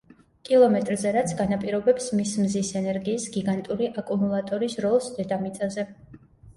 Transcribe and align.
კილომეტრზე, 0.47 1.11
რაც 1.17 1.33
განაპირობებს 1.41 2.09
მის 2.21 2.33
მზის 2.47 2.73
ენერგიის 2.83 3.31
გიგანტური 3.39 3.93
აკუმულატორის 4.05 4.83
როლს 4.89 5.15
დედამიწაზე. 5.23 5.93